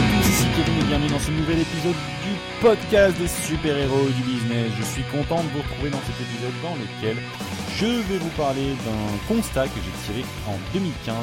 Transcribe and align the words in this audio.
à 0.00 0.02
tous, 0.02 0.28
ici 0.30 0.46
Kevin 0.56 0.80
et 0.80 0.84
bienvenue 0.84 1.10
dans 1.10 1.18
ce 1.18 1.30
nouvel 1.30 1.58
épisode 1.58 1.94
du 2.24 2.32
podcast 2.62 3.18
des 3.18 3.28
super-héros 3.28 4.08
du 4.08 4.22
business. 4.22 4.72
Je 4.78 4.84
suis 4.84 5.02
content 5.04 5.42
de 5.44 5.48
vous 5.48 5.60
retrouver 5.60 5.90
dans 5.90 6.00
cet 6.00 6.18
épisode 6.20 6.54
dans 6.62 6.74
lequel 6.74 7.22
je 7.76 7.86
vais 8.08 8.16
vous 8.16 8.30
parler 8.30 8.72
d'un 8.86 9.34
constat 9.34 9.66
que 9.68 9.74
j'ai 9.76 10.12
tiré 10.12 10.24
en 10.48 10.56
2015 10.72 11.16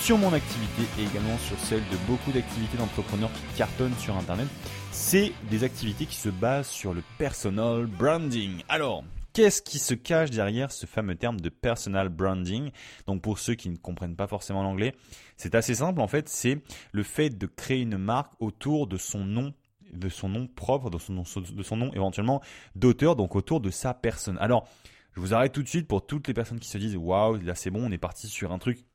sur 0.00 0.18
mon 0.18 0.32
activité 0.32 0.82
et 0.98 1.04
également 1.04 1.38
sur 1.38 1.56
celle 1.58 1.82
de 1.92 1.96
beaucoup 2.08 2.32
d'activités 2.32 2.76
d'entrepreneurs 2.76 3.30
qui 3.32 3.58
cartonnent 3.58 3.96
sur 4.00 4.16
Internet. 4.16 4.48
C'est 4.90 5.32
des 5.48 5.62
activités 5.62 6.06
qui 6.06 6.16
se 6.16 6.28
basent 6.28 6.68
sur 6.68 6.94
le 6.94 7.02
personal 7.18 7.86
branding. 7.86 8.62
Alors, 8.68 9.04
Qu'est-ce 9.36 9.60
qui 9.60 9.78
se 9.78 9.92
cache 9.92 10.30
derrière 10.30 10.72
ce 10.72 10.86
fameux 10.86 11.14
terme 11.14 11.38
de 11.38 11.50
personal 11.50 12.08
branding? 12.08 12.70
Donc 13.06 13.20
pour 13.20 13.38
ceux 13.38 13.54
qui 13.54 13.68
ne 13.68 13.76
comprennent 13.76 14.16
pas 14.16 14.26
forcément 14.26 14.62
l'anglais, 14.62 14.94
c'est 15.36 15.54
assez 15.54 15.74
simple 15.74 16.00
en 16.00 16.08
fait, 16.08 16.26
c'est 16.30 16.62
le 16.92 17.02
fait 17.02 17.28
de 17.28 17.44
créer 17.44 17.82
une 17.82 17.98
marque 17.98 18.32
autour 18.40 18.86
de 18.86 18.96
son 18.96 19.26
nom 19.26 19.52
de 19.92 20.08
son 20.08 20.30
nom 20.30 20.46
propre, 20.46 20.88
de 20.88 20.96
son 20.96 21.76
nom, 21.76 21.92
éventuellement 21.92 22.40
d'auteur, 22.76 23.14
donc 23.14 23.36
autour 23.36 23.60
de 23.60 23.68
sa 23.68 23.92
personne. 23.92 24.38
Alors, 24.38 24.66
je 25.14 25.20
vous 25.20 25.34
arrête 25.34 25.52
tout 25.52 25.62
de 25.62 25.68
suite 25.68 25.86
pour 25.86 26.06
toutes 26.06 26.28
les 26.28 26.34
personnes 26.34 26.58
qui 26.58 26.70
se 26.70 26.78
disent 26.78 26.96
waouh, 26.96 27.36
là 27.36 27.54
c'est 27.54 27.70
bon, 27.70 27.86
on 27.86 27.92
est 27.92 27.98
parti 27.98 28.28
sur 28.28 28.52
un 28.52 28.58
truc 28.58 28.86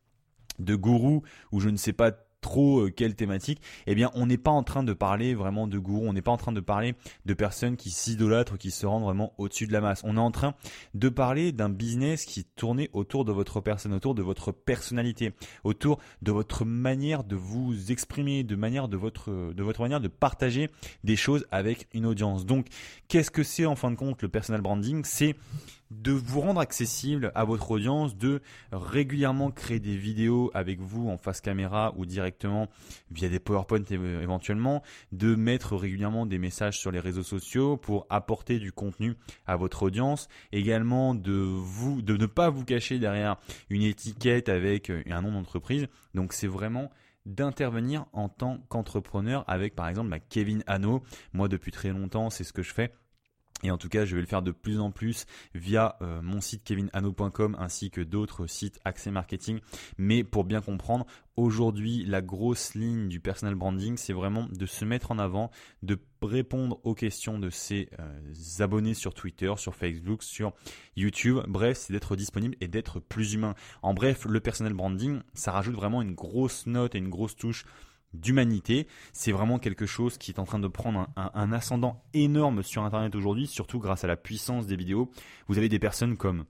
de 0.58 0.74
gourou 0.74 1.22
ou 1.52 1.60
je 1.60 1.70
ne 1.70 1.78
sais 1.78 1.94
pas 1.94 2.14
trop 2.42 2.82
euh, 2.82 2.90
quelle 2.90 3.16
thématique, 3.16 3.62
eh 3.88 3.96
bien 3.96 4.12
on 4.16 4.26
n'est 4.26 4.38
pas 4.38 4.52
en 4.52 4.64
train 4.64 4.84
de 4.84 4.94
parler 4.94 5.34
vraiment 5.36 5.68
de 5.68 5.78
gourou, 5.78 6.08
on 6.08 6.14
n'est 6.14 6.22
pas 6.22 6.32
en 6.32 6.38
train 6.38 6.52
de 6.52 6.60
parler 6.60 6.96
de 7.26 7.34
personnes 7.34 7.78
qui 7.78 7.92
s'idolâtrent, 7.92 8.58
qui 8.58 8.72
se 8.72 8.86
rendent 8.86 9.04
vraiment 9.04 9.34
au-dessus 9.38 9.68
de 9.68 9.74
la 9.74 9.82
masse. 9.82 10.02
On 10.04 10.18
est 10.18 10.20
en 10.20 10.32
train 10.32 10.56
de 10.94 11.10
parler 11.10 11.52
d'un 11.52 11.70
business 11.70 12.26
qui 12.26 12.44
tourné 12.44 12.90
autour 12.94 13.26
de 13.26 13.32
votre 13.32 13.62
personne, 13.62 13.94
autour 13.94 14.16
de 14.16 14.22
votre 14.22 14.52
personnalité, 14.52 15.34
autour 15.64 16.00
de 16.22 16.32
votre 16.32 16.66
manière 16.66 17.24
de 17.24 17.36
vous 17.36 17.92
exprimer, 17.92 18.44
de 18.44 18.56
manière 18.56 18.88
de 18.88 18.98
votre 18.98 19.54
de 19.54 19.64
votre 19.64 19.82
manière 19.82 20.02
de 20.02 20.08
partager 20.08 20.70
des 21.04 21.16
choses 21.16 21.46
avec 21.52 21.88
une 21.94 22.06
audience. 22.06 22.46
Donc, 22.46 22.68
qu'est-ce 23.08 23.32
que 23.32 23.44
c'est 23.44 23.66
en 23.66 23.76
fin 23.76 23.92
de 23.92 23.96
compte 23.96 24.22
le 24.22 24.30
personal 24.30 24.62
branding? 24.62 25.04
C'est 25.06 25.36
de 25.92 26.14
vous 26.14 26.40
rendre 26.40 26.62
accessible 26.62 27.32
à 27.36 27.44
votre 27.44 27.70
audience, 27.72 28.16
de 28.16 28.42
régulièrement 28.72 29.52
créer 29.52 29.80
des 29.80 29.98
vidéos 29.98 30.50
avec 30.54 30.80
vous 30.80 31.10
en 31.10 31.18
face 31.18 31.42
caméra 31.42 31.94
ou 31.98 32.06
directement 32.06 32.70
via 33.12 33.28
des 33.28 33.40
PowerPoint 33.40 33.84
éventuellement, 33.90 34.82
de 35.12 35.36
mettre 35.36 35.76
régulièrement 35.76 36.26
des 36.26 36.38
messages 36.38 36.80
sur 36.80 36.92
les 36.92 37.00
réseaux 37.00 37.24
sociaux 37.24 37.76
pour 37.78 38.08
apporter 38.10 38.58
du 38.58 38.72
contenu 38.72 39.16
à 39.46 39.58
votre 39.58 39.84
audience, 39.84 40.30
également 40.52 41.14
de 41.14 41.32
ne 41.32 42.26
pas 42.26 42.50
vous 42.50 42.64
cacher 42.64 42.98
derrière 42.98 43.36
une 43.70 43.84
étiquette 43.84 44.48
avec 44.50 44.90
un 44.90 45.22
nom 45.22 45.34
d'entreprise. 45.34 45.88
Donc 46.14 46.34
c'est 46.34 46.48
vraiment 46.48 46.90
d'intervenir 47.26 48.06
en 48.14 48.30
tant 48.30 48.60
qu'entrepreneur 48.70 49.44
avec 49.48 49.76
par 49.76 49.88
exemple 49.88 50.10
bah, 50.10 50.20
Kevin 50.20 50.64
Hano. 50.68 51.04
Moi 51.34 51.50
depuis 51.50 51.72
très 51.72 51.90
longtemps, 51.90 52.30
c'est 52.30 52.44
ce 52.44 52.54
que 52.54 52.64
je 52.64 52.74
fais 52.74 52.92
et 53.64 53.72
en 53.72 53.78
tout 53.78 53.90
cas, 53.90 54.06
je 54.06 54.16
vais 54.16 54.22
le 54.22 54.28
faire 54.28 54.42
de 54.42 54.52
plus 54.52 54.80
en 54.80 54.92
plus 54.92 55.26
via 55.54 55.96
euh, 56.02 56.22
mon 56.22 56.42
site 56.42 56.64
kevinano.com 56.64 57.56
ainsi 57.60 57.92
que 57.92 58.02
d'autres 58.02 58.48
sites 58.48 58.80
accès 58.86 59.12
marketing. 59.12 59.60
Mais 59.98 60.24
pour 60.24 60.44
bien 60.44 60.62
comprendre, 60.62 61.06
aujourd'hui, 61.36 62.04
la 62.06 62.22
grosse 62.22 62.74
ligne 62.74 63.08
du 63.08 63.20
personal 63.20 63.56
branding, 63.56 63.98
c'est 63.98 64.14
vraiment 64.14 64.48
de 64.52 64.66
se 64.66 64.86
mettre 64.86 65.12
en 65.12 65.20
avant, 65.20 65.52
de 65.84 66.00
répondre 66.22 66.80
aux 66.84 66.94
questions 66.94 67.40
de 67.40 67.50
ses 67.50 67.90
euh, 68.00 68.64
abonnés 68.64 68.94
sur 68.94 69.14
Twitter, 69.14 69.52
sur 69.58 69.76
Facebook, 69.76 70.24
sur 70.24 70.54
YouTube. 70.96 71.40
Bref, 71.48 71.78
c'est 71.78 71.94
d'être 71.94 72.16
disponible 72.16 72.56
et 72.62 72.68
d'être 72.68 73.00
plus 73.00 73.34
humain. 73.34 73.56
En 73.82 73.94
bref, 73.94 74.26
le 74.26 74.40
personal 74.40 74.74
branding, 74.74 75.22
ça 75.34 75.52
rajoute 75.52 75.76
vraiment 75.76 76.02
une 76.02 76.14
grosse 76.14 76.66
note 76.66 76.96
et 76.96 77.00
une 77.00 77.10
grosse 77.10 77.36
touche 77.36 77.66
d'humanité. 78.14 78.88
C'est 79.14 79.32
vraiment 79.32 79.60
quelque 79.60 79.86
chose 79.86 80.18
qui 80.18 80.32
est 80.32 80.40
en 80.40 80.46
train 80.46 80.60
de 80.60 80.68
prendre 80.68 81.08
un, 81.16 81.52
ascendant 81.52 82.04
énorme 82.14 82.64
sur 82.64 82.84
Internet 82.84 83.16
aujourd'hui, 83.16 83.48
surtout 83.48 83.80
grâce 83.80 84.04
à 84.04 84.08
la 84.08 84.18
puissance 84.18 84.68
des 84.68 84.76
vidéos. 84.76 85.10
Vous 85.48 85.58
avez 85.58 85.70
des 85.70 85.80
personnes 85.80 86.18
comme 86.18 86.46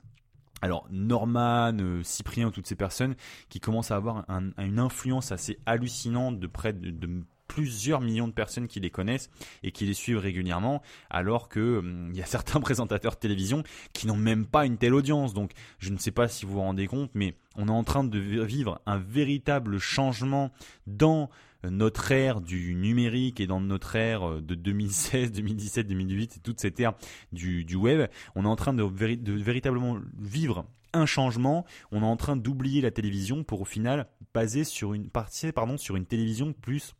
alors 0.64 0.88
Norman, 0.92 1.76
euh, 1.80 2.04
Cyprien, 2.04 2.52
toutes 2.52 2.68
ces 2.68 2.76
personnes 2.76 3.16
qui 3.50 3.60
commencent 3.60 3.90
à 3.90 3.96
avoir 3.96 4.26
une 4.30 4.78
influence 4.78 5.32
assez 5.32 5.58
hallucinante 5.66 6.40
de 6.40 6.46
près 6.46 6.72
de, 6.72 7.24
plusieurs 7.48 8.00
millions 8.00 8.30
de 8.30 8.34
personnes 8.34 8.70
qui 8.70 8.80
les 8.80 8.90
connaissent 8.90 9.30
et 9.62 9.74
qui 9.74 9.86
les 9.86 9.94
suivent 9.94 10.20
régulièrement, 10.20 10.82
alors 11.10 11.50
que 11.50 11.80
hum, 11.80 12.10
il 12.14 12.18
y 12.18 12.22
a 12.22 12.26
certains 12.28 12.62
présentateurs 12.62 13.16
de 13.16 13.20
télévision 13.20 13.64
qui 13.92 14.08
n'ont 14.08 14.16
même 14.16 14.46
pas 14.46 14.66
une 14.66 14.78
telle 14.78 14.94
audience. 14.94 15.34
Donc 15.34 15.52
je 15.80 15.90
ne 15.90 15.98
sais 15.98 16.12
pas 16.12 16.30
si 16.30 16.46
vous 16.46 16.54
vous 16.54 16.62
rendez 16.62 16.88
compte, 16.88 17.12
mais 17.14 17.36
on 17.58 17.68
est 17.68 17.72
en 17.72 17.84
train 17.84 18.06
de 18.06 18.20
vivre 18.20 18.80
un 18.86 18.98
véritable 19.00 19.80
changement 19.80 20.52
dans 20.88 21.30
notre 21.70 22.12
ère 22.12 22.42
du 22.42 22.76
numérique 22.76 23.40
et 23.40 23.48
dans 23.48 23.60
notre 23.60 23.96
ère 23.96 24.42
de 24.42 24.56
2016, 24.56 25.32
2017, 25.32 25.88
2018 25.88 26.38
et 26.38 26.40
toute 26.40 26.60
cette 26.60 26.80
ère 26.80 26.94
du, 27.32 27.76
web, 27.76 28.10
on 28.36 28.46
est 28.46 28.48
en 28.48 28.56
train 28.56 28.74
de, 28.74 28.84
de 28.84 29.34
véritablement 29.34 29.98
vivre 30.18 30.66
un 30.94 31.06
changement. 31.06 31.66
On 31.92 32.02
est 32.02 32.06
en 32.06 32.18
train 32.18 32.36
d'oublier 32.36 32.82
la 32.82 32.92
télévision 32.92 33.44
pour 33.44 33.62
au 33.62 33.66
final 33.66 34.08
baser 34.34 34.64
sur 34.64 34.94
une 34.94 35.10
partie, 35.10 35.52
pardon, 35.52 35.78
sur 35.78 35.96
une 35.96 36.06
télévision 36.06 36.54
plus 36.54 36.96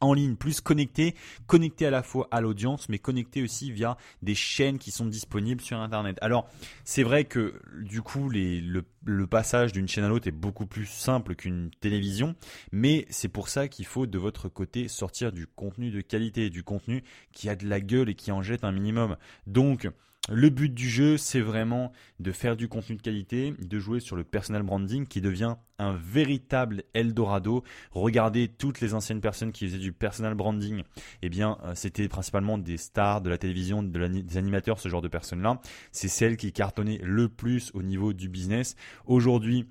en 0.00 0.14
ligne, 0.14 0.36
plus 0.36 0.60
connecté, 0.60 1.14
connecté 1.46 1.86
à 1.86 1.90
la 1.90 2.02
fois 2.02 2.28
à 2.30 2.40
l'audience, 2.40 2.88
mais 2.88 2.98
connecté 2.98 3.42
aussi 3.42 3.70
via 3.70 3.96
des 4.22 4.34
chaînes 4.34 4.78
qui 4.78 4.90
sont 4.90 5.06
disponibles 5.06 5.60
sur 5.60 5.78
Internet. 5.78 6.18
Alors, 6.20 6.48
c'est 6.84 7.02
vrai 7.02 7.24
que 7.24 7.60
du 7.82 8.02
coup, 8.02 8.28
le, 8.28 8.84
le, 9.04 9.26
passage 9.26 9.72
d'une 9.72 9.88
chaîne 9.88 10.04
à 10.04 10.08
l'autre 10.08 10.28
est 10.28 10.32
beaucoup 10.32 10.66
plus 10.66 10.86
simple 10.86 11.34
qu'une 11.34 11.70
télévision, 11.80 12.34
mais 12.72 13.06
c'est 13.10 13.28
pour 13.28 13.48
ça 13.48 13.68
qu'il 13.68 13.86
faut 13.86 14.06
de 14.06 14.18
votre 14.18 14.48
côté 14.48 14.88
sortir 14.88 15.32
du 15.32 15.46
contenu 15.46 15.90
de 15.90 16.00
qualité, 16.00 16.50
du 16.50 16.62
contenu 16.62 17.04
qui 17.32 17.48
a 17.48 17.56
de 17.56 17.66
la 17.66 17.80
gueule 17.80 18.08
et 18.08 18.14
qui 18.14 18.32
en 18.32 18.42
jette 18.42 18.64
un 18.64 18.72
minimum. 18.72 19.16
Donc, 19.46 19.88
le 20.30 20.48
but 20.48 20.72
du 20.72 20.88
jeu, 20.88 21.16
c'est 21.16 21.40
vraiment 21.40 21.92
de 22.20 22.30
faire 22.30 22.56
du 22.56 22.68
contenu 22.68 22.96
de 22.96 23.02
qualité, 23.02 23.52
de 23.60 23.78
jouer 23.80 23.98
sur 23.98 24.14
le 24.14 24.22
personal 24.22 24.62
branding 24.62 25.06
qui 25.06 25.20
devient 25.20 25.56
un 25.78 25.94
véritable 25.94 26.84
Eldorado. 26.94 27.64
Regardez 27.90 28.46
toutes 28.46 28.80
les 28.80 28.94
anciennes 28.94 29.20
personnes 29.20 29.50
qui 29.50 29.66
faisaient 29.66 29.78
du 29.78 29.92
personal 29.92 30.34
branding. 30.34 30.84
Eh 31.22 31.28
bien, 31.28 31.58
euh, 31.64 31.72
c'était 31.74 32.06
principalement 32.06 32.58
des 32.58 32.76
stars 32.76 33.22
de 33.22 33.30
la 33.30 33.38
télévision, 33.38 33.82
des 33.82 34.36
animateurs, 34.36 34.78
ce 34.78 34.88
genre 34.88 35.02
de 35.02 35.08
personnes-là. 35.08 35.60
C'est 35.90 36.08
celles 36.08 36.36
qui 36.36 36.52
cartonnaient 36.52 37.00
le 37.02 37.28
plus 37.28 37.72
au 37.74 37.82
niveau 37.82 38.12
du 38.12 38.28
business. 38.28 38.76
Aujourd'hui, 39.06 39.66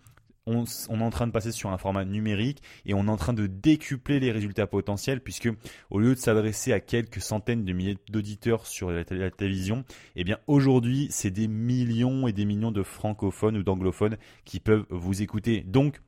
on, 0.49 0.65
est 0.99 1.03
en 1.03 1.09
train 1.09 1.27
de 1.27 1.31
passer 1.31 1.51
sur 1.51 1.69
un 1.69 1.77
format 1.77 2.05
numérique 2.05 2.61
et 2.85 2.93
on 2.93 3.05
est 3.05 3.09
en 3.09 3.17
train 3.17 3.33
de 3.33 3.47
décupler 3.47 4.19
les 4.19 4.31
résultats 4.31 4.67
potentiels 4.67 5.21
puisque 5.21 5.49
au 5.89 5.99
lieu 5.99 6.15
de 6.15 6.19
s'adresser 6.19 6.73
à 6.73 6.79
quelques 6.79 7.21
centaines 7.21 7.65
de 7.65 7.73
milliers 7.73 7.97
d'auditeurs 8.09 8.65
sur 8.65 8.91
la, 8.91 9.03
télévision, 9.03 9.83
eh 10.15 10.23
bien 10.23 10.39
aujourd'hui 10.47 11.07
c'est 11.11 11.31
des 11.31 11.47
millions 11.47 12.27
et 12.27 12.33
des 12.33 12.45
millions 12.45 12.71
de 12.71 12.83
francophones 12.83 13.57
ou 13.57 13.63
d'anglophones 13.63 14.17
qui 14.45 14.59
peuvent 14.59 14.85
vous 14.89 15.21
écouter. 15.21 15.61
Donc 15.61 16.01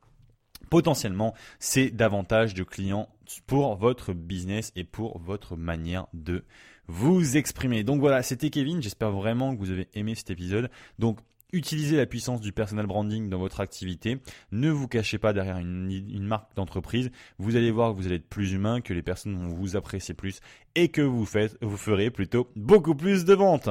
potentiellement 0.69 1.34
c'est 1.59 1.91
davantage 1.91 2.53
de 2.53 2.63
clients 2.63 3.09
pour 3.46 3.75
votre 3.75 4.13
business 4.13 4.72
et 4.75 4.84
pour 4.84 5.19
votre 5.19 5.56
manière 5.56 6.07
de 6.13 6.44
vous 6.88 7.38
exprimer. 7.38 7.84
Donc 7.84 8.00
voilà, 8.00 8.24
c'était 8.24 8.50
Kevin, 8.50 8.81
j'espère 8.81 9.12
vraiment 9.12 9.56
que 9.56 9.59
vous 9.59 9.72
avez 9.72 9.88
aimé 9.94 10.16
cet 10.16 10.31
épisode. 10.31 10.69
Donc 11.00 11.19
Utilisez 11.53 11.97
la 11.97 12.06
puissance 12.06 12.41
du 12.41 12.51
personal 12.51 12.88
branding 12.88 13.29
dans 13.29 13.38
votre 13.38 13.59
activité. 13.59 14.19
Ne 14.51 14.69
vous 14.69 14.88
cachez 14.88 15.17
pas 15.17 15.34
derrière 15.34 15.57
une, 15.57 16.23
marque 16.23 16.56
d'entreprise. 16.56 17.12
Vous 17.38 17.56
allez 17.56 17.72
voir 17.72 17.91
que 17.91 17.97
vous 17.97 18.06
allez 18.06 18.16
être 18.16 18.29
plus 18.29 18.53
humain, 18.53 18.81
que 18.81 18.94
les 18.94 19.01
personnes 19.01 19.35
vont 19.35 19.53
vous 19.53 19.75
apprécier 19.75 20.13
plus 20.13 20.39
et 20.75 20.89
que 20.89 21.01
vous, 21.01 21.25
faites, 21.25 21.57
vous 21.62 21.78
ferez 21.78 22.09
plutôt 22.12 22.50
beaucoup 22.56 22.95
plus 22.95 23.25
de 23.25 23.34
ventes. 23.34 23.69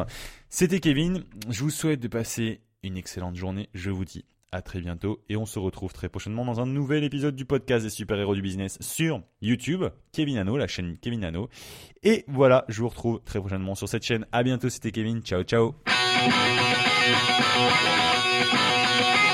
C'était 0.48 0.80
Kevin. 0.80 1.24
Je 1.48 1.62
vous 1.62 1.70
souhaite 1.70 2.00
de 2.00 2.08
passer 2.08 2.60
une 2.82 2.96
excellente 2.96 3.36
journée. 3.36 3.68
Je 3.74 3.91
vous 3.91 4.04
dis 4.04 4.24
à 4.52 4.62
très 4.62 4.80
bientôt 4.80 5.22
et 5.28 5.36
on 5.36 5.47
se 5.47 5.58
retrouve 5.58 5.92
très 5.92 6.08
prochainement 6.08 6.44
dans 6.44 6.60
un 6.60 6.66
nouvel 6.66 7.04
épisode 7.04 7.36
du 7.36 7.44
podcast 7.44 7.84
des 7.84 7.91
super-héros 7.91 8.34
du 8.34 8.42
business 8.42 8.78
sur 8.80 9.22
YouTube, 9.41 9.84
Kevin 10.12 10.36
Nano, 10.36 10.56
la 10.56 10.66
chaîne 10.66 10.97
Kevin 11.00 11.21
Nano. 11.21 11.48
Et 12.03 12.24
voilà, 12.28 12.65
je 12.68 12.80
vous 12.80 12.88
retrouve 12.88 13.21
très 13.24 13.38
prochainement 13.38 13.74
sur 13.74 13.88
cette 13.88 14.03
chaine. 14.03 14.26
À 14.33 14.42
bientôt, 14.42 14.68
c'était 14.68 14.92
Kevin. 14.92 15.21
Ciao, 15.22 15.42
ciao. 15.42 15.74
Thank 17.02 17.34
you. 19.24 19.29